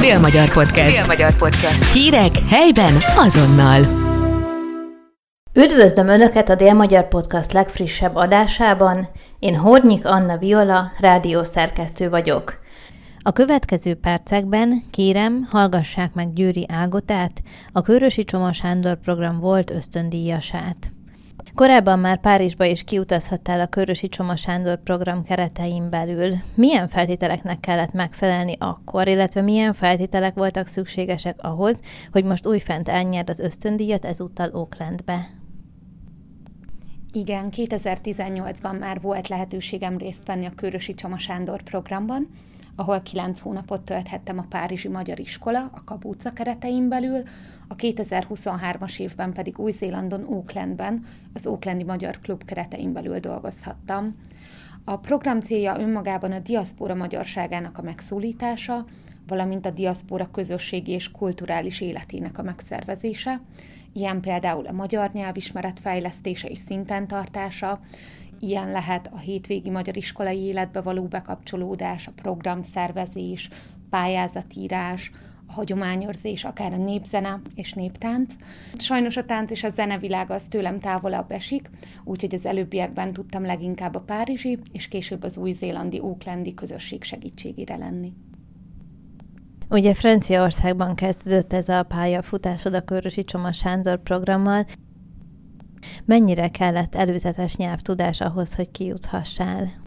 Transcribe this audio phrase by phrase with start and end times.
[0.00, 0.96] Dél-Magyar Podcast.
[0.96, 1.92] Dél-Magyar Podcast.
[1.92, 3.80] Hírek helyben azonnal.
[5.52, 9.08] Üdvözlöm Önöket a Dél-Magyar Podcast legfrissebb adásában.
[9.38, 12.52] Én Hornyik Anna Viola, rádiószerkesztő vagyok.
[13.18, 17.42] A következő percekben kérem, hallgassák meg Győri Ágotát,
[17.72, 20.92] a Körösi Csoma Sándor program volt ösztöndíjasát.
[21.54, 26.34] Korábban már Párizsba is kiutazhattál a Körösi Csoma Sándor program keretein belül.
[26.54, 31.80] Milyen feltételeknek kellett megfelelni akkor, illetve milyen feltételek voltak szükségesek ahhoz,
[32.12, 35.26] hogy most újfent elnyerd az ösztöndíjat ezúttal Oaklandbe?
[37.12, 42.28] Igen, 2018-ban már volt lehetőségem részt venni a Körösi Csoma Sándor programban,
[42.78, 47.22] ahol kilenc hónapot tölthettem a Párizsi Magyar Iskola, a Kabúca keretein belül,
[47.68, 54.16] a 2023-as évben pedig Új-Zélandon, Oaklandben, az Oaklandi Magyar Klub keretein belül dolgozhattam.
[54.84, 58.84] A program célja önmagában a diaszpora magyarságának a megszólítása,
[59.26, 63.40] valamint a diaszpora közösségi és kulturális életének a megszervezése,
[63.92, 67.80] ilyen például a magyar nyelvismeret fejlesztése és szinten tartása,
[68.40, 73.48] Ilyen lehet a hétvégi magyar iskolai életbe való bekapcsolódás, a programszervezés,
[73.90, 75.10] pályázatírás,
[75.46, 78.34] a hagyományőrzés, akár a népzene és néptánc.
[78.76, 81.70] Sajnos a tánc és a zenevilág az tőlem távolabb esik,
[82.04, 88.12] úgyhogy az előbbiekben tudtam leginkább a párizsi és később az új-zélandi Oaklandi közösség segítségére lenni.
[89.70, 94.66] Ugye Franciaországban kezdődött ez a pályafutásod a Körösi Csoma Sándor programmal.
[96.04, 99.86] Mennyire kellett előzetes nyelvtudás ahhoz, hogy kijuthassál?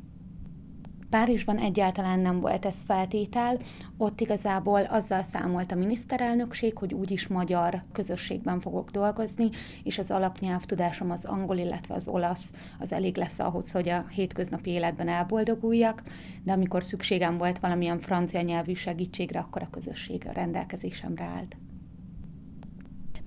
[1.12, 3.58] Párizsban egyáltalán nem volt ez feltétel,
[3.98, 9.50] ott igazából azzal számolt a miniszterelnökség, hogy úgyis magyar közösségben fogok dolgozni,
[9.84, 14.70] és az alapnyelvtudásom az angol, illetve az olasz az elég lesz ahhoz, hogy a hétköznapi
[14.70, 16.04] életben elboldoguljak,
[16.44, 21.58] de amikor szükségem volt valamilyen francia nyelvű segítségre, akkor a közösség a rendelkezésemre állt.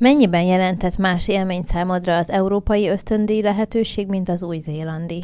[0.05, 5.23] Mennyiben jelentett más élmény számodra az európai ösztöndíj lehetőség, mint az új-zélandi?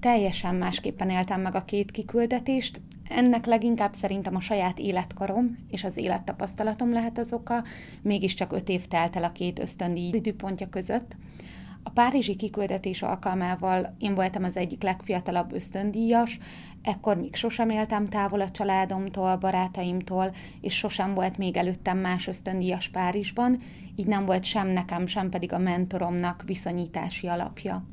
[0.00, 2.80] Teljesen másképpen éltem meg a két kiküldetést.
[3.08, 7.64] Ennek leginkább szerintem a saját életkarom és az élettapasztalatom lehet az oka.
[8.02, 11.16] Mégiscsak öt év telt el a két ösztöndíj időpontja között.
[11.86, 16.38] A párizsi kiküldetés alkalmával én voltam az egyik legfiatalabb ösztöndíjas,
[16.82, 22.88] ekkor még sosem éltem távol a családomtól, barátaimtól, és sosem volt még előttem más ösztöndíjas
[22.88, 23.60] Párizsban,
[23.96, 27.84] így nem volt sem nekem, sem pedig a mentoromnak viszonyítási alapja.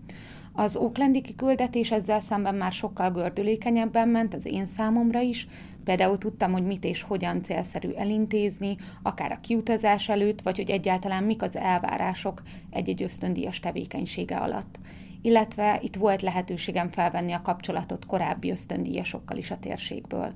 [0.53, 5.47] Az Oaklandi kiküldetés ezzel szemben már sokkal gördülékenyebben ment az én számomra is,
[5.83, 11.23] például tudtam, hogy mit és hogyan célszerű elintézni, akár a kiutazás előtt, vagy hogy egyáltalán
[11.23, 14.79] mik az elvárások egy-egy ösztöndíjas tevékenysége alatt.
[15.21, 20.33] Illetve itt volt lehetőségem felvenni a kapcsolatot korábbi ösztöndíjasokkal is a térségből.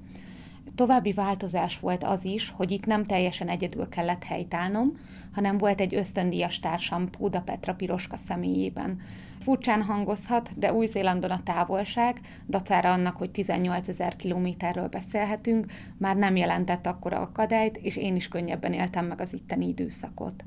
[0.75, 4.91] További változás volt az is, hogy itt nem teljesen egyedül kellett helytállnom,
[5.33, 8.99] hanem volt egy ösztöndíjas társam Póda Petra Piroska személyében.
[9.39, 15.65] Furcsán hangozhat, de Új-Zélandon a távolság, dacára annak, hogy 18 ezer kilométerről beszélhetünk,
[15.97, 20.45] már nem jelentett akkora akadályt, és én is könnyebben éltem meg az itteni időszakot.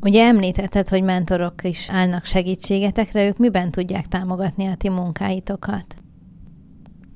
[0.00, 5.96] Ugye említetted, hogy mentorok is állnak segítségetekre, ők miben tudják támogatni a ti munkáitokat?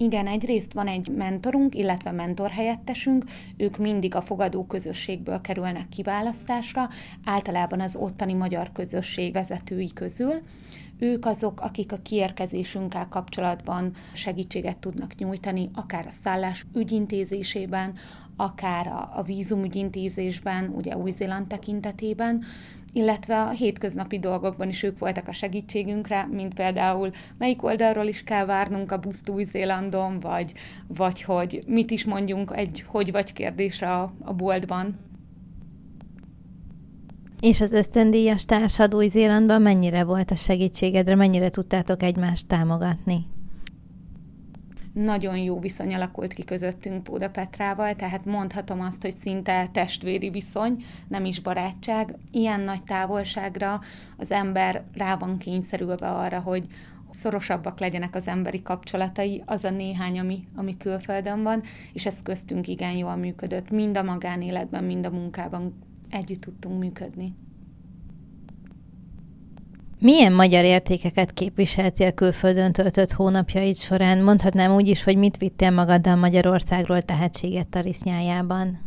[0.02, 3.24] Igen, egyrészt van egy mentorunk, illetve mentorhelyettesünk,
[3.56, 6.88] ők mindig a fogadó közösségből kerülnek kiválasztásra,
[7.24, 10.32] általában az ottani magyar közösség vezetői közül.
[10.98, 17.94] Ők azok, akik a kiérkezésünkkel kapcsolatban segítséget tudnak nyújtani, akár a szállás ügyintézésében,
[18.40, 22.44] akár a, a vízumügyintézésben, ugye Új-Zéland tekintetében,
[22.92, 28.44] illetve a hétköznapi dolgokban is ők voltak a segítségünkre, mint például melyik oldalról is kell
[28.44, 30.52] várnunk a buszt Új-Zélandon, vagy,
[30.86, 34.98] vagy hogy mit is mondjunk egy hogy vagy kérdésre a, a boltban.
[37.40, 43.26] És az ösztöndíjas társad Új-Zélandban mennyire volt a segítségedre, mennyire tudtátok egymást támogatni?
[44.92, 50.84] Nagyon jó viszony alakult ki közöttünk Póda Petrával, tehát mondhatom azt, hogy szinte testvéri viszony,
[51.08, 52.14] nem is barátság.
[52.30, 53.80] Ilyen nagy távolságra
[54.16, 56.66] az ember rá van kényszerülve arra, hogy
[57.10, 61.62] szorosabbak legyenek az emberi kapcsolatai, az a néhány, ami, ami külföldön van,
[61.92, 63.70] és ez köztünk igen jól működött.
[63.70, 65.78] Mind a magánéletben, mind a munkában
[66.08, 67.34] együtt tudtunk működni.
[70.02, 74.22] Milyen magyar értékeket képviseltél külföldön töltött hónapjaid során?
[74.22, 78.80] Mondhatnám úgy is, hogy mit vittél magaddal Magyarországról tehetséget tarisznyájában?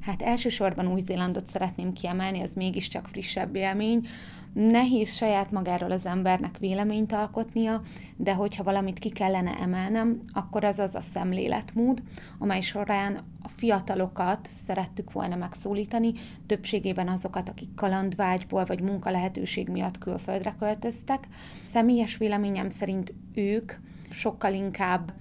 [0.00, 4.06] Hát elsősorban Új-Zélandot szeretném kiemelni, az mégiscsak frissebb élmény.
[4.54, 7.82] Nehéz saját magáról az embernek véleményt alkotnia,
[8.16, 12.02] de hogyha valamit ki kellene emelnem, akkor az az a szemléletmód,
[12.38, 16.12] amely során a fiatalokat szerettük volna megszólítani,
[16.46, 21.28] többségében azokat, akik kalandvágyból vagy munkalehetőség miatt külföldre költöztek.
[21.64, 23.72] Személyes véleményem szerint ők
[24.10, 25.12] sokkal inkább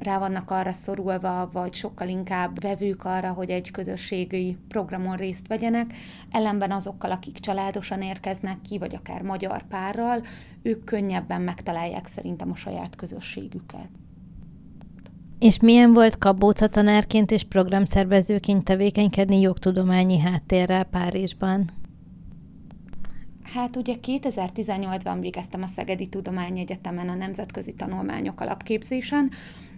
[0.00, 5.94] rá vannak arra szorulva, vagy sokkal inkább vevők arra, hogy egy közösségi programon részt vegyenek,
[6.30, 10.22] ellenben azokkal, akik családosan érkeznek ki, vagy akár magyar párral,
[10.62, 13.88] ők könnyebben megtalálják szerintem a saját közösségüket.
[15.38, 21.70] És milyen volt Kabóca tanárként és programszervezőként tevékenykedni jogtudományi háttérrel Párizsban?
[23.42, 29.30] Hát ugye 2018-ban végeztem a Szegedi Tudományegyetemen a Nemzetközi Tanulmányok alapképzésen,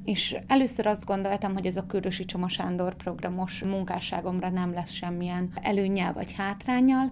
[0.05, 5.53] és először azt gondoltam, hogy ez a Körösi Csoma Sándor programos munkásságomra nem lesz semmilyen
[5.63, 7.09] előnyel vagy hátrányjal,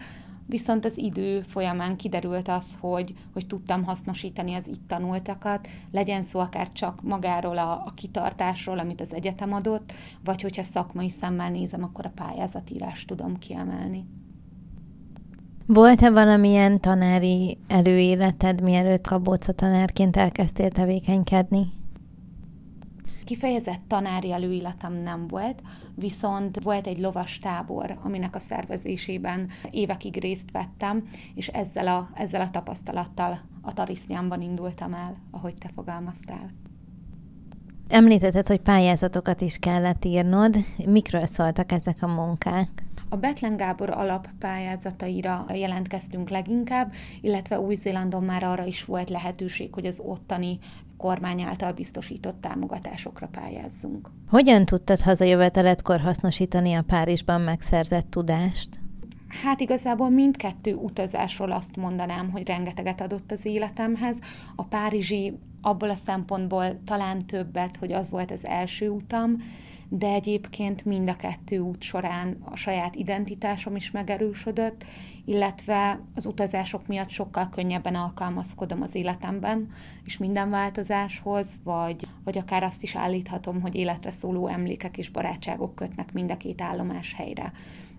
[0.46, 6.40] viszont az idő folyamán kiderült az, hogy, hogy tudtam hasznosítani az itt tanultakat, legyen szó
[6.40, 9.93] akár csak magáról a, a kitartásról, amit az egyetem adott,
[10.25, 14.06] vagy hogyha szakmai szemmel nézem, akkor a pályázatírást tudom kiemelni.
[15.66, 21.80] Volt-e valamilyen tanári előéleted, mielőtt Kabóca tanárként elkezdtél tevékenykedni?
[23.25, 25.62] Kifejezett tanári előéletem nem volt,
[25.94, 32.40] viszont volt egy lovas tábor, aminek a szervezésében évekig részt vettem, és ezzel a, ezzel
[32.40, 36.50] a tapasztalattal a Tarisznyámban indultam el, ahogy te fogalmaztál.
[37.88, 40.56] Említetted, hogy pályázatokat is kellett írnod.
[40.87, 42.69] Mikről szóltak ezek a munkák?
[43.08, 50.00] A Betlen Gábor alappályázataira jelentkeztünk leginkább, illetve Új-Zélandon már arra is volt lehetőség, hogy az
[50.05, 50.58] ottani
[51.00, 54.11] kormány által biztosított támogatásokra pályázzunk.
[54.29, 58.69] Hogyan tudtad hazajöveteletkor hasznosítani a Párizsban megszerzett tudást?
[59.43, 64.19] Hát igazából mindkettő utazásról azt mondanám, hogy rengeteget adott az életemhez.
[64.56, 69.37] A párizsi abból a szempontból talán többet, hogy az volt az első utam,
[69.92, 74.84] de egyébként mind a kettő út során a saját identitásom is megerősödött,
[75.25, 79.70] illetve az utazások miatt sokkal könnyebben alkalmazkodom az életemben,
[80.04, 85.75] és minden változáshoz, vagy, vagy akár azt is állíthatom, hogy életre szóló emlékek és barátságok
[85.75, 87.52] kötnek mind a két állomás helyre.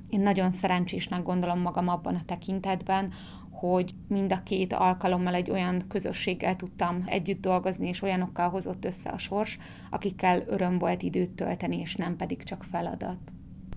[0.09, 3.13] Én nagyon szerencsésnek gondolom magam abban a tekintetben,
[3.61, 9.09] hogy mind a két alkalommal egy olyan közösséggel tudtam együtt dolgozni, és olyanokkal hozott össze
[9.09, 9.57] a sors,
[9.89, 13.17] akikkel öröm volt időt tölteni, és nem pedig csak feladat.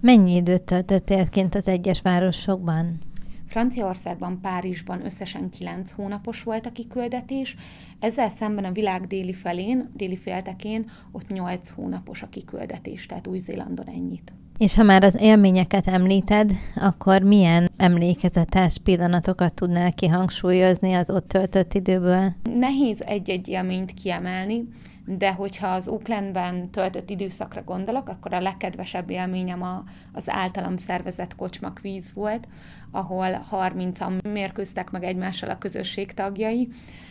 [0.00, 2.98] Mennyi időt töltöttél kint az egyes városokban?
[3.46, 7.56] Franciaországban, Párizsban összesen 9 hónapos volt a kiküldetés,
[7.98, 13.86] ezzel szemben a világ déli felén, déli féltekén ott 8 hónapos a kiküldetés, tehát Új-Zélandon
[13.86, 14.32] ennyit.
[14.58, 21.74] És ha már az élményeket említed, akkor milyen emlékezetes pillanatokat tudnál kihangsúlyozni az ott töltött
[21.74, 22.32] időből?
[22.42, 24.68] Nehéz egy-egy élményt kiemelni,
[25.06, 31.36] de hogyha az Oaklandben töltött időszakra gondolok, akkor a legkedvesebb élményem a, az általam szervezett
[31.36, 32.48] kocsmakvíz volt,
[32.90, 36.68] ahol 30-an mérkőztek meg egymással a közösség tagjai,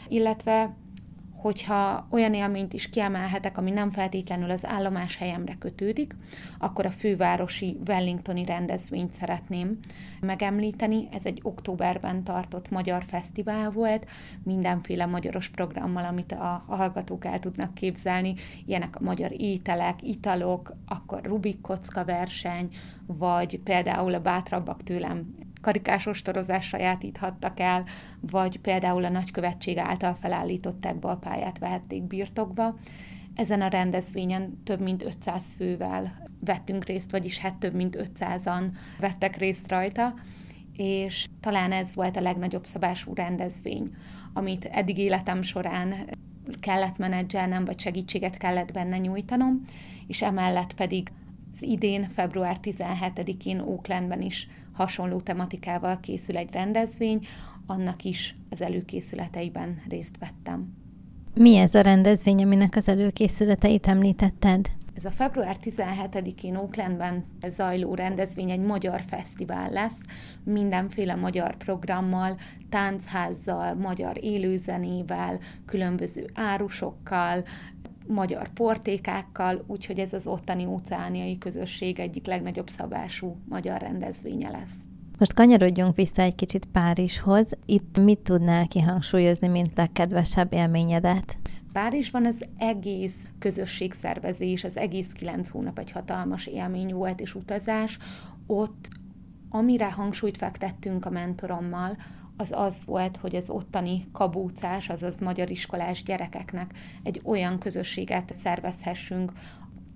[0.07, 0.75] illetve
[1.44, 6.16] hogyha olyan élményt is kiemelhetek, ami nem feltétlenül az állomás helyemre kötődik,
[6.57, 9.80] akkor a fővárosi Wellingtoni rendezvényt szeretném
[10.22, 11.07] megemlíteni.
[11.12, 14.07] Ez egy októberben tartott magyar fesztivál volt,
[14.44, 18.36] mindenféle magyaros programmal, amit a, hallgatók el tudnak képzelni,
[18.66, 22.69] ilyenek a magyar ételek, italok, akkor Rubik kocka verseny,
[23.06, 27.83] vagy például a bátrabbak tőlem karikás ostorozás sajátíthattak el,
[28.19, 30.87] vagy például a nagykövetség által felállított
[31.19, 32.75] pályát vehették birtokba.
[33.35, 38.63] Ezen a rendezvényen több mint 500 fővel vettünk részt, vagyis hát több mint 500-an
[38.99, 40.13] vettek részt rajta,
[40.75, 43.95] és talán ez volt a legnagyobb szabású rendezvény,
[44.33, 45.93] amit eddig életem során
[46.59, 49.61] kellett menedzselnem, vagy segítséget kellett benne nyújtanom,
[50.07, 51.11] és emellett pedig
[51.51, 57.25] az idén, február 17-én Oaklandben is hasonló tematikával készül egy rendezvény,
[57.65, 60.73] annak is az előkészületeiben részt vettem.
[61.35, 64.69] Mi ez a rendezvény, aminek az előkészületeit említetted?
[64.95, 69.97] Ez a február 17-én Oaklandben zajló rendezvény egy magyar fesztivál lesz,
[70.44, 72.37] mindenféle magyar programmal,
[72.69, 77.44] táncházzal, magyar élőzenével, különböző árusokkal,
[78.07, 84.76] magyar portékákkal, úgyhogy ez az ottani óceániai közösség egyik legnagyobb szabású magyar rendezvénye lesz.
[85.18, 87.57] Most kanyarodjunk vissza egy kicsit Párizshoz.
[87.66, 91.38] Itt mit tudnál kihangsúlyozni, mint legkedvesebb élményedet?
[91.74, 97.98] Párizsban az egész közösségszervezés, az egész kilenc hónap egy hatalmas élmény volt és utazás.
[98.48, 98.88] Ott,
[99.50, 101.98] amire hangsúlyt fektettünk a mentorommal,
[102.37, 106.71] az az volt, hogy az ottani kabúcás, azaz magyar iskolás gyerekeknek
[107.04, 109.31] egy olyan közösséget szervezhessünk,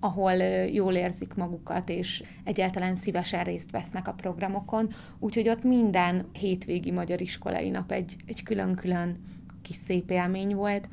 [0.00, 0.32] ahol
[0.72, 4.94] jól érzik magukat, és egyáltalán szívesen részt vesznek a programokon.
[5.18, 9.16] Úgyhogy ott minden hétvégi magyar iskolai nap egy, egy külön-külön
[9.62, 10.88] kis szép élmény volt.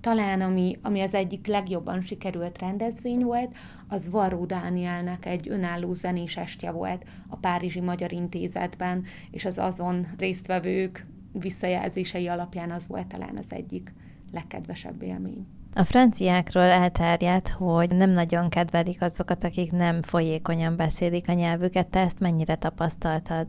[0.00, 3.56] Talán ami, ami az egyik legjobban sikerült rendezvény volt,
[3.88, 10.06] az Varó Dánielnek egy önálló zenés estje volt a Párizsi Magyar Intézetben, és az azon
[10.18, 13.92] résztvevők visszajelzései alapján az volt talán az egyik
[14.32, 15.46] legkedvesebb élmény.
[15.74, 21.88] A franciákról elterjedt, hogy nem nagyon kedvelik azokat, akik nem folyékonyan beszélik a nyelvüket.
[21.88, 23.46] Te ezt mennyire tapasztaltad?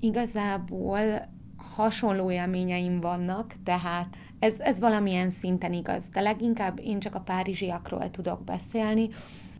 [0.00, 1.00] Igazából
[1.56, 8.10] hasonló élményeim vannak, tehát ez, ez valamilyen szinten igaz, de leginkább én csak a párizsiakról
[8.10, 9.08] tudok beszélni.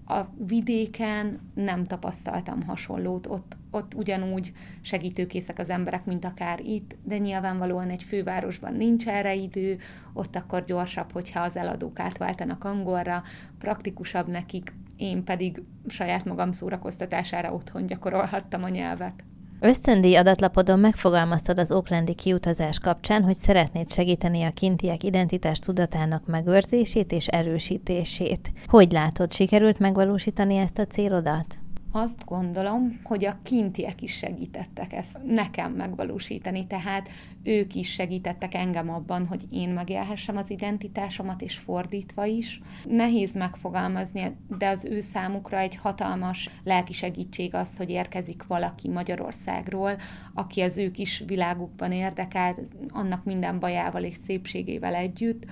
[0.06, 7.18] A vidéken nem tapasztaltam hasonlót, ott, ott ugyanúgy segítőkészek az emberek, mint akár itt, de
[7.18, 9.78] nyilvánvalóan egy fővárosban nincs erre idő,
[10.12, 13.22] ott akkor gyorsabb, hogyha az eladók átváltanak angolra,
[13.58, 19.24] praktikusabb nekik, én pedig saját magam szórakoztatására otthon gyakorolhattam a nyelvet.
[19.64, 27.12] Ösztöndíj adatlapodon megfogalmaztad az oaklandi kiutazás kapcsán, hogy szeretnéd segíteni a kintiek identitás tudatának megőrzését
[27.12, 28.52] és erősítését.
[28.66, 31.61] Hogy látod, sikerült megvalósítani ezt a célodat?
[31.92, 37.08] Azt gondolom, hogy a kintiek is segítettek ezt nekem megvalósítani, tehát
[37.42, 42.60] ők is segítettek engem abban, hogy én megélhessem az identitásomat, és fordítva is.
[42.88, 49.96] Nehéz megfogalmazni, de az ő számukra egy hatalmas lelki segítség az, hogy érkezik valaki Magyarországról,
[50.34, 55.44] aki az ő kis világukban érdekelt, annak minden bajával és szépségével együtt,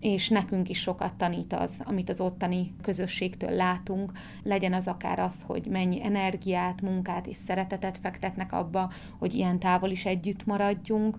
[0.00, 4.12] és nekünk is sokat tanít az, amit az ottani közösségtől látunk,
[4.42, 9.90] legyen az akár az, hogy mennyi energiát, munkát és szeretetet fektetnek abba, hogy ilyen távol
[9.90, 11.18] is együtt maradjunk.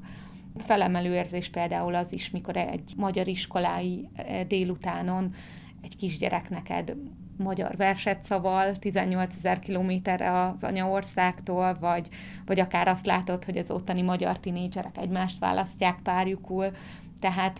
[0.58, 5.34] Felemelő érzés például az is, mikor egy magyar iskolái eh, délutánon
[5.82, 6.96] egy kisgyerek neked
[7.38, 12.10] magyar verset szaval 18 ezer kilométerre az anyaországtól, vagy,
[12.46, 16.72] vagy akár azt látod, hogy az ottani magyar tinédzserek egymást választják párjukul.
[17.20, 17.60] Tehát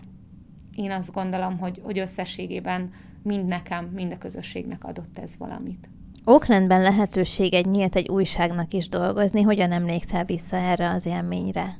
[0.78, 2.92] én azt gondolom, hogy, hogy összességében
[3.22, 5.88] mind nekem, mind a közösségnek adott ez valamit.
[6.24, 9.42] Oaklandben lehetőség nyílt egy újságnak is dolgozni.
[9.42, 11.78] Hogyan emlékszel vissza erre az élményre?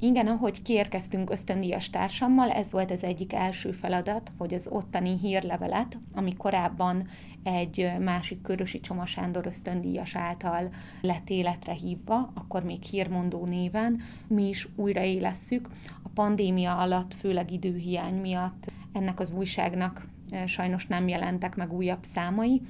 [0.00, 5.98] Igen, ahogy kiérkeztünk ösztöndíjas társammal, ez volt az egyik első feladat, hogy az ottani hírlevelet,
[6.14, 7.08] ami korábban
[7.42, 10.68] egy másik Körösi Csoma Sándor ösztöndíjas által
[11.00, 15.68] lett életre hívva, akkor még hírmondó néven, mi is újraélesszük.
[16.16, 20.06] Pandémia alatt, főleg időhiány miatt ennek az újságnak
[20.46, 22.62] sajnos nem jelentek meg újabb számai,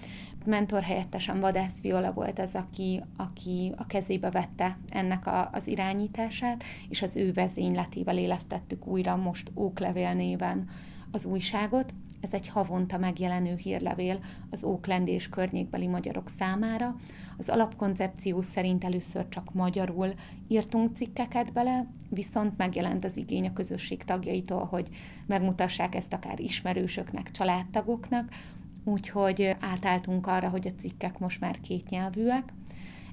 [0.44, 6.64] mentor helyettesen Vadász Viola volt az, aki, aki a kezébe vette ennek a, az irányítását,
[6.88, 10.68] és az ő vezényletével élesztettük újra most Óklevél néven
[11.10, 11.94] az újságot.
[12.20, 14.18] Ez egy havonta megjelenő hírlevél
[14.50, 16.96] az Oakland és környékbeli magyarok számára.
[17.38, 20.14] Az alapkoncepció szerint először csak magyarul
[20.48, 24.88] írtunk cikkeket bele, viszont megjelent az igény a közösség tagjaitól, hogy
[25.26, 28.28] megmutassák ezt akár ismerősöknek, családtagoknak,
[28.84, 32.52] úgyhogy átálltunk arra, hogy a cikkek most már kétnyelvűek.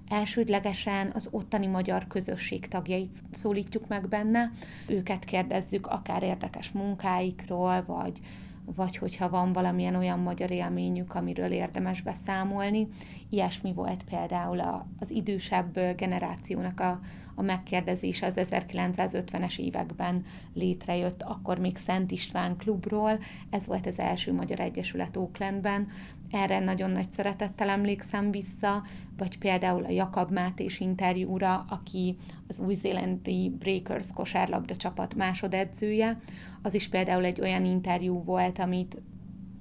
[0.10, 4.52] Elsődlegesen az ottani magyar közösség tagjait szólítjuk meg benne,
[4.88, 8.20] őket kérdezzük akár érdekes munkáikról, vagy,
[8.66, 12.88] vagy hogyha van valamilyen olyan magyar élményük, amiről érdemes beszámolni.
[13.30, 14.60] Ilyesmi volt például
[15.00, 17.00] az idősebb generációnak a,
[17.36, 24.34] a megkérdezése az 1950-es években létrejött, akkor még Szent István klubról, ez volt az első
[24.34, 25.88] Magyar Egyesület Oaklandben,
[26.34, 28.84] erre nagyon nagy szeretettel emlékszem vissza,
[29.18, 36.20] vagy például a Jakab Mátés interjúra, aki az új-zélandi Breakers kosárlabda csapat másodedzője,
[36.62, 39.02] az is például egy olyan interjú volt, amit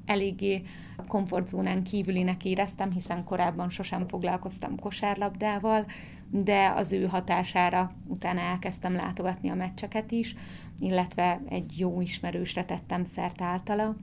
[0.04, 0.62] eléggé
[1.06, 5.86] komfortzónán kívülinek éreztem, hiszen korábban sosem foglalkoztam kosárlabdával,
[6.30, 10.34] de az ő hatására utána elkezdtem látogatni a meccseket is,
[10.78, 13.96] illetve egy jó ismerősre tettem szert általa,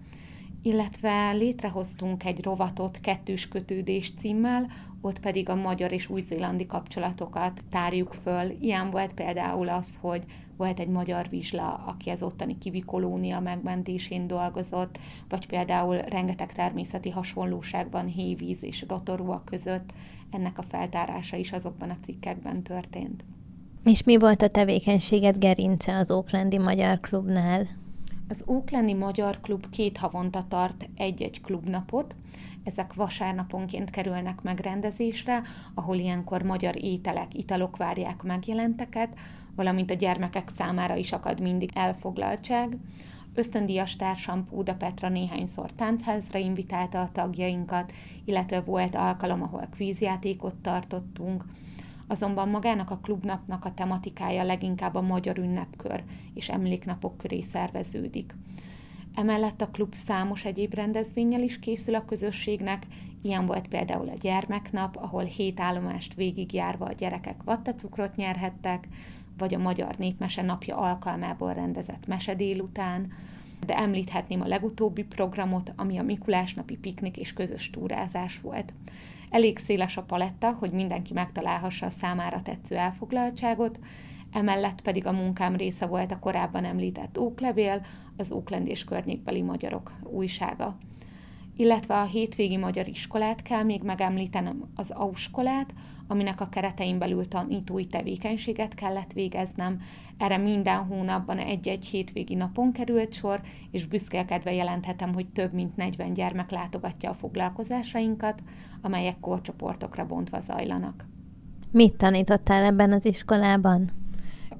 [0.62, 4.68] illetve létrehoztunk egy rovatot kettős kötődés címmel,
[5.01, 8.51] ott pedig a magyar és új-zélandi kapcsolatokat tárjuk föl.
[8.60, 10.24] Ilyen volt például az, hogy
[10.58, 15.00] volt egy magyar vizsla, aki az ottani kivi kolónia megmentésén dolgozott,
[15.30, 19.94] vagy például rengeteg természeti hasonlóság van hévíz és rotorúak között,
[20.32, 23.24] ennek a feltárása is azokban a cikkekben történt.
[23.84, 27.68] És mi volt a tevékenységet gerince az Óklandi Magyar Klubnál?
[28.32, 32.16] Az Óklandi Magyar Klub két havonta tart egy-egy klubnapot,
[32.64, 35.42] ezek vasárnaponként kerülnek megrendezésre,
[35.74, 39.18] ahol ilyenkor magyar ételek, italok várják megjelenteket,
[39.56, 42.78] valamint a gyermekek számára is akad mindig elfoglaltság.
[43.34, 47.94] Ösztöndíjas társam Púda Petra néhányszor táncházra invitálta a tagjainkat,
[48.26, 51.46] illetve volt alkalom, ahol kvízjátékot tartottunk,
[52.10, 58.36] azonban magának a klubnapnak a tematikája leginkább a magyar ünnepkör és emléknapok köré szerveződik.
[59.16, 62.86] Emellett a klub számos egyéb rendezvényel is készül a közösségnek,
[63.22, 68.88] ilyen volt például a gyermeknap, ahol hét állomást végigjárva a gyerekek vattacukrot nyerhettek,
[69.38, 73.12] vagy a Magyar Népmese napja alkalmából rendezett mese délután,
[73.66, 78.74] de említhetném a legutóbbi programot, ami a Mikulás napi piknik és közös túrázás volt.
[79.30, 83.80] Elég széles a paletta, hogy mindenki megtalálhassa a számára tetsző elfoglaltságot,
[84.32, 87.86] emellett pedig a munkám része volt a korábban említett Óklevél,
[88.18, 90.78] az Óklend és környékbeli magyarok újsága.
[91.56, 95.74] Illetve a hétvégi magyar iskolát kell még megemlítenem, az Auskolát,
[96.08, 99.82] aminek a keretein belül tanítói tevékenységet kellett végeznem.
[100.20, 106.14] Erre minden hónapban egy-egy hétvégi napon került sor, és büszkélkedve jelenthetem, hogy több mint 40
[106.14, 108.44] gyermek látogatja a foglalkozásainkat,
[108.82, 111.06] amelyek korcsoportokra bontva zajlanak.
[111.72, 113.90] Mit tanítottál ebben az iskolában?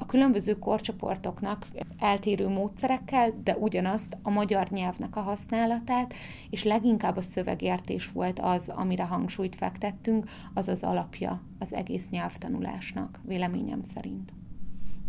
[0.02, 6.14] a különböző korcsoportoknak eltérő módszerekkel, de ugyanazt a magyar nyelvnek a használatát,
[6.50, 13.20] és leginkább a szövegértés volt az, amire hangsúlyt fektettünk, az az alapja az egész nyelvtanulásnak,
[13.24, 14.34] véleményem szerint.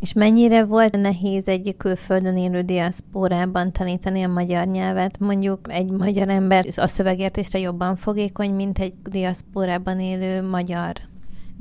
[0.00, 5.18] És mennyire volt nehéz egy külföldön élő diaszpórában tanítani a magyar nyelvet?
[5.18, 10.92] Mondjuk egy magyar ember a szövegértésre jobban fogékony, mint egy diaszpórában élő magyar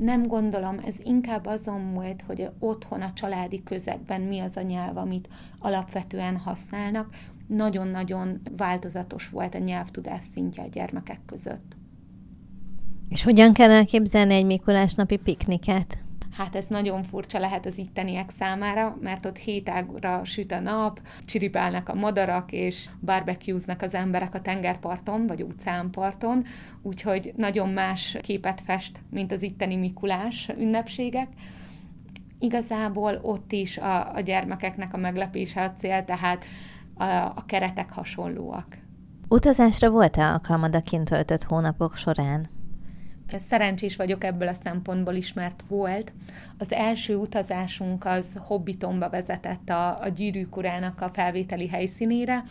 [0.00, 4.96] nem gondolom, ez inkább azon múlt, hogy otthon a családi közegben mi az a nyelv,
[4.96, 5.28] amit
[5.58, 7.14] alapvetően használnak.
[7.46, 11.76] Nagyon-nagyon változatos volt a nyelvtudás szintje a gyermekek között.
[13.08, 15.98] És hogyan kell elképzelni egy Mikulás napi pikniket?
[16.32, 21.88] Hát ez nagyon furcsa lehet az itteniek számára, mert ott hétágra süt a nap, csiripálnak
[21.88, 26.44] a madarak, és barbecueznak az emberek a tengerparton, vagy utcánparton,
[26.82, 31.28] úgyhogy nagyon más képet fest, mint az itteni Mikulás ünnepségek.
[32.38, 36.44] Igazából ott is a, a gyermekeknek a meglepése a cél, tehát
[36.94, 38.78] a, a keretek hasonlóak.
[39.28, 42.59] Utazásra volt-e alkalmad a kint töltött hónapok során?
[43.38, 46.12] Szerencsés vagyok ebből a szempontból is, mert volt.
[46.58, 50.56] Az első utazásunk az Hobbitonba vezetett a, a gyűrűk
[50.96, 52.44] a felvételi helyszínére,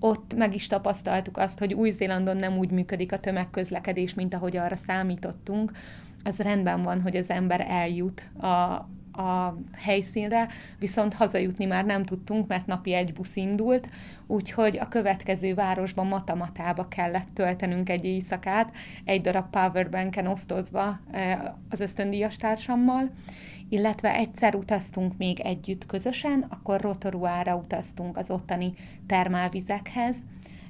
[0.00, 4.76] ott meg is tapasztaltuk azt, hogy Új-Zélandon nem úgy működik a tömegközlekedés, mint ahogy arra
[4.76, 5.72] számítottunk.
[6.24, 8.88] Az rendben van, hogy az ember eljut a,
[9.20, 13.88] a helyszínre, viszont hazajutni már nem tudtunk, mert napi egy busz indult,
[14.26, 18.72] úgyhogy a következő városban Matamatába kellett töltenünk egy éjszakát,
[19.04, 21.00] egy darab powerbanken osztozva
[21.70, 23.10] az ösztöndíjas társammal,
[23.68, 28.72] illetve egyszer utaztunk még együtt közösen, akkor Rotoruára utaztunk az ottani
[29.06, 30.16] termálvizekhez,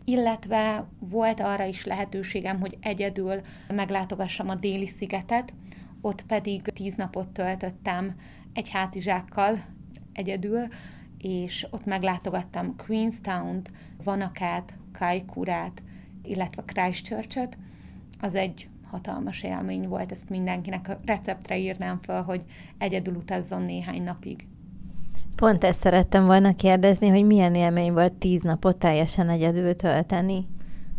[0.05, 5.53] illetve volt arra is lehetőségem, hogy egyedül meglátogassam a déli szigetet,
[6.01, 8.15] ott pedig tíz napot töltöttem
[8.53, 9.65] egy hátizsákkal
[10.13, 10.69] egyedül,
[11.19, 13.71] és ott meglátogattam Queenstown-t,
[14.05, 15.83] Vanakát, Kaikurát,
[16.23, 17.59] illetve Christchurch-öt.
[18.21, 22.45] Az egy hatalmas élmény volt, ezt mindenkinek a receptre írnám fel, hogy
[22.79, 24.47] egyedül utazzon néhány napig.
[25.37, 30.47] Pont ezt szerettem volna kérdezni, hogy milyen élmény volt tíz napot teljesen egyedül tölteni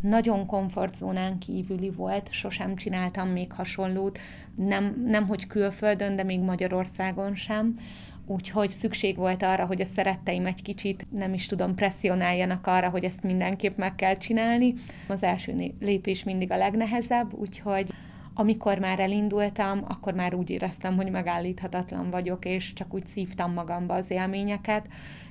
[0.01, 4.19] nagyon komfortzónán kívüli volt, sosem csináltam még hasonlót,
[4.55, 7.79] nem, nem hogy külföldön, de még Magyarországon sem,
[8.25, 13.03] úgyhogy szükség volt arra, hogy a szeretteim egy kicsit, nem is tudom, presszionáljanak arra, hogy
[13.03, 14.73] ezt mindenképp meg kell csinálni.
[15.07, 17.89] Az első lépés mindig a legnehezebb, úgyhogy
[18.33, 23.93] amikor már elindultam, akkor már úgy éreztem, hogy megállíthatatlan vagyok, és csak úgy szívtam magamba
[23.93, 24.87] az élményeket,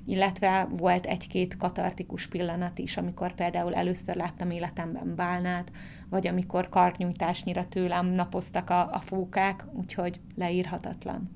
[0.07, 5.73] illetve volt egy-két katartikus pillanat is, amikor például először láttam életemben bálnát,
[6.09, 11.31] vagy amikor kartnyújtásnyira tőlem napoztak a, a fókák, úgyhogy leírhatatlan.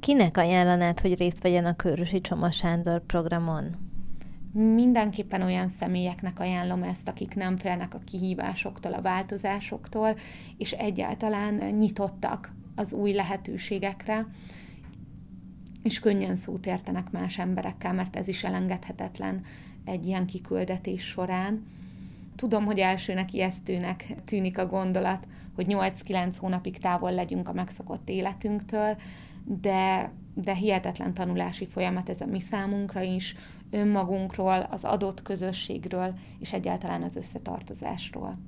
[0.00, 3.91] Kinek ajánlanád, hogy részt vegyen a Körösi Csoma Sándor programon?
[4.52, 10.16] Mindenképpen olyan személyeknek ajánlom ezt, akik nem félnek a kihívásoktól, a változásoktól,
[10.56, 14.26] és egyáltalán nyitottak az új lehetőségekre,
[15.82, 19.44] és könnyen szót értenek más emberekkel, mert ez is elengedhetetlen
[19.84, 21.66] egy ilyen kiküldetés során.
[22.36, 28.96] Tudom, hogy elsőnek ijesztőnek tűnik a gondolat, hogy 8-9 hónapig távol legyünk a megszokott életünktől,
[29.44, 33.36] de, de hihetetlen tanulási folyamat ez a mi számunkra is,
[33.72, 38.38] önmagunkról, az adott közösségről, és egyáltalán az összetartozásról.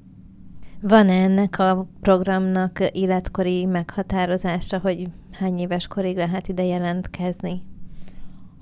[0.81, 7.63] Van -e ennek a programnak életkori meghatározása, hogy hány éves korig lehet ide jelentkezni?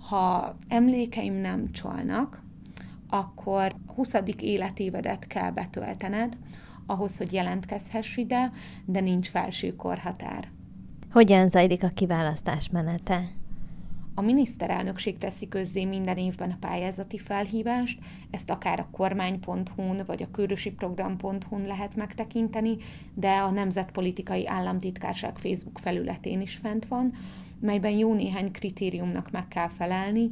[0.09, 2.43] Ha emlékeim nem csalnak,
[3.09, 4.15] akkor 20.
[4.39, 6.37] életévedet kell betöltened,
[6.87, 8.53] ahhoz, hogy jelentkezhess ide,
[8.85, 10.49] de nincs felső korhatár.
[11.13, 13.25] Hogyan zajlik a kiválasztás menete?
[14.15, 17.99] A miniszterelnökség teszi közzé minden évben a pályázati felhívást,
[18.31, 22.77] ezt akár a kormány.hu-n vagy a körösiprogram.hu-n lehet megtekinteni,
[23.15, 27.13] de a Nemzetpolitikai Államtitkárság Facebook felületén is fent van,
[27.61, 30.31] melyben jó néhány kritériumnak meg kell felelni,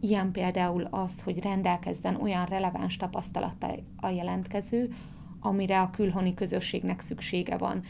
[0.00, 4.94] ilyen például az, hogy rendelkezzen olyan releváns tapasztalata a jelentkező,
[5.40, 7.82] amire a külhoni közösségnek szüksége van.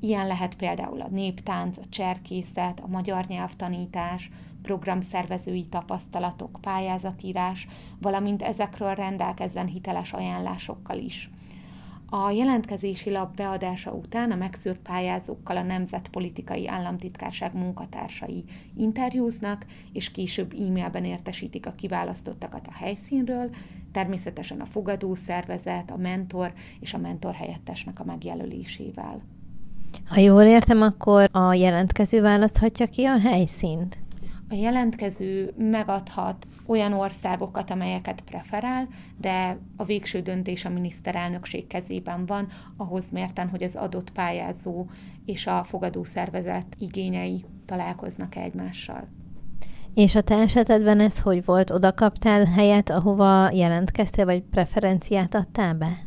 [0.00, 4.30] Ilyen lehet például a néptánc, a cserkészet, a magyar nyelvtanítás,
[4.64, 7.68] programszervezői tapasztalatok, pályázatírás,
[8.00, 11.30] valamint ezekről rendelkezzen hiteles ajánlásokkal is.
[12.16, 18.44] A jelentkezési lap beadása után a megszűrt pályázókkal a Nemzetpolitikai Államtitkárság munkatársai
[18.76, 23.50] interjúznak, és később e-mailben értesítik a kiválasztottakat a helyszínről,
[23.92, 29.22] természetesen a fogadó szervezet, a mentor és a mentor helyettesnek a megjelölésével.
[30.06, 34.03] Ha jól értem, akkor a jelentkező választhatja ki a helyszínt?
[34.54, 38.88] A jelentkező megadhat olyan országokat, amelyeket preferál,
[39.20, 44.86] de a végső döntés a miniszterelnökség kezében van, ahhoz mérten, hogy az adott pályázó
[45.24, 49.08] és a fogadó szervezet igényei találkoznak egymással.
[49.94, 51.70] És a te esetedben ez hogy volt?
[51.70, 55.98] Oda kaptál helyet, ahova jelentkeztél, vagy preferenciát adtál be?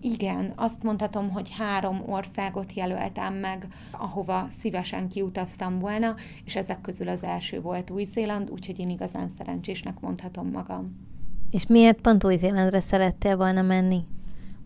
[0.00, 7.08] Igen, azt mondhatom, hogy három országot jelöltem meg, ahova szívesen kiutaztam volna, és ezek közül
[7.08, 11.08] az első volt Új-Zéland, úgyhogy én igazán szerencsésnek mondhatom magam.
[11.50, 14.04] És miért pont Új-Zélandra szerettél volna menni?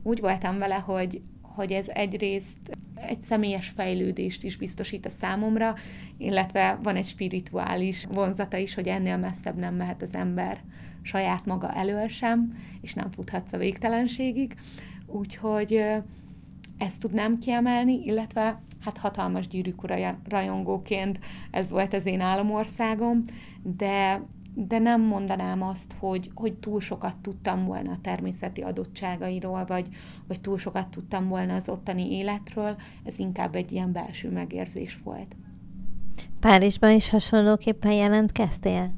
[0.03, 1.23] Úgy voltam vele, hogy
[1.55, 2.59] hogy ez egyrészt
[2.94, 5.75] egy személyes fejlődést is biztosít a számomra,
[6.16, 10.62] illetve van egy spirituális vonzata is, hogy ennél messzebb nem mehet az ember
[11.03, 14.57] saját maga elől sem, és nem futhatsz a végtelenségig.
[15.14, 15.81] Úgyhogy
[16.79, 19.81] ezt tudnám kiemelni, illetve hát hatalmas gyűrűk
[20.29, 21.18] rajongóként
[21.50, 23.24] ez volt az én álomországom,
[23.62, 24.22] de,
[24.55, 29.88] de nem mondanám azt, hogy, hogy túl sokat tudtam volna a természeti adottságairól, vagy,
[30.29, 35.37] vagy túl sokat tudtam volna az ottani életről, ez inkább egy ilyen belső megérzés volt.
[36.40, 38.94] Párizsban is hasonlóképpen jelentkeztél?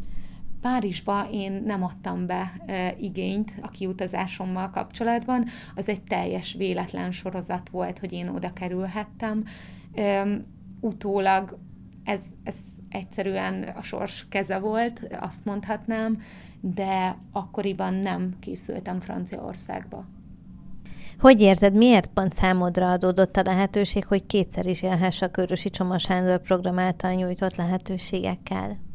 [0.66, 7.68] Párizsba én nem adtam be e, igényt a kiutazásommal kapcsolatban, az egy teljes véletlen sorozat
[7.68, 9.44] volt, hogy én oda kerülhettem.
[9.94, 10.26] E,
[10.81, 11.59] utólag
[12.05, 12.55] ez, ez
[12.88, 16.22] egyszerűen a sors keze volt, azt mondhatnám,
[16.61, 20.05] de akkoriban nem készültem Franciaországba.
[21.20, 25.98] Hogy érzed, miért pont számodra adódott a lehetőség, hogy kétszer is élhess a Körösi Csoma
[25.98, 28.86] Sándor program által nyújtott lehetőségekkel?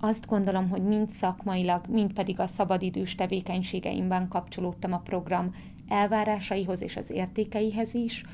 [0.00, 5.54] Azt gondolom, hogy mind szakmailag, mind pedig a szabadidős tevékenységeimben kapcsolódtam a program
[5.88, 8.24] elvárásaihoz és az értékeihez is.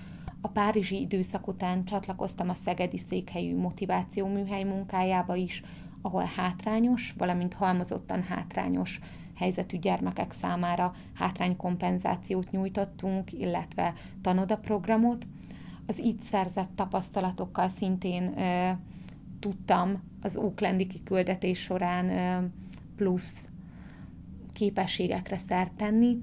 [0.40, 5.62] A párizsi időszak után csatlakoztam a szegedi székhelyű motiváció műhely munkájába is,
[6.02, 9.00] ahol hátrányos, valamint halmozottan hátrányos
[9.36, 15.26] helyzetű gyermekek számára hátránykompenzációt nyújtottunk, illetve tanodaprogramot.
[15.86, 18.34] Az itt szerzett tapasztalatokkal szintén
[19.44, 22.52] tudtam az Oaklandi kiküldetés során
[22.96, 23.48] plusz
[24.52, 26.18] képességekre szert tenni,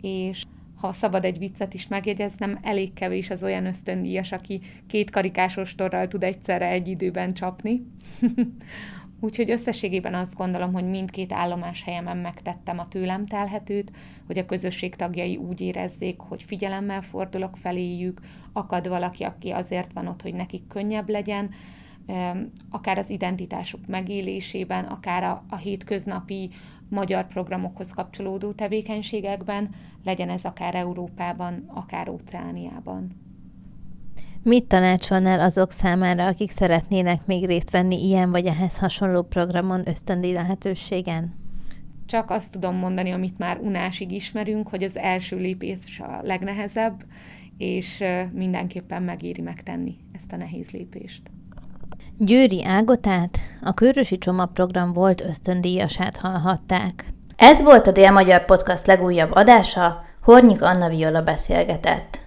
[0.00, 5.74] és ha szabad egy viccet is megjegyeznem, elég kevés az olyan ösztöndíjas, aki két karikásos
[5.74, 7.86] torral tud egyszerre egy időben csapni.
[9.20, 13.92] Úgyhogy összességében azt gondolom, hogy mindkét állomás helyemen megtettem a tőlem telhetőt,
[14.26, 18.20] hogy a közösség tagjai úgy érezzék, hogy figyelemmel fordulok feléjük,
[18.52, 21.50] akad valaki, aki azért van ott, hogy nekik könnyebb legyen,
[22.70, 26.50] akár az identitásuk megélésében, akár a, a hétköznapi
[26.88, 29.70] magyar programokhoz kapcsolódó tevékenységekben,
[30.04, 33.22] legyen ez akár Európában, akár Óceániában.
[34.42, 40.32] Mit tanácsolnál azok számára, akik szeretnének még részt venni ilyen vagy ehhez hasonló programon ösztöndi
[40.32, 41.34] lehetőségen?
[42.06, 47.04] Csak azt tudom mondani, amit már unásig ismerünk, hogy az első lépés a legnehezebb,
[47.58, 51.22] és mindenképpen megéri megtenni ezt a nehéz lépést.
[52.18, 57.04] Győri Ágotát, a Körösi Csoma program volt ösztöndíjasát hallhatták.
[57.36, 62.20] Ez volt a Dél Magyar Podcast legújabb adása, Hornyik Anna Viola beszélgetett.